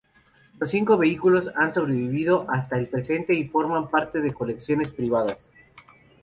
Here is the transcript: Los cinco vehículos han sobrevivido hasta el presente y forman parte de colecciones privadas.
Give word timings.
Los 0.59 0.71
cinco 0.71 0.97
vehículos 0.97 1.51
han 1.55 1.75
sobrevivido 1.75 2.47
hasta 2.49 2.75
el 2.75 2.87
presente 2.87 3.35
y 3.35 3.47
forman 3.47 3.87
parte 3.91 4.19
de 4.19 4.33
colecciones 4.33 4.89
privadas. 4.89 5.51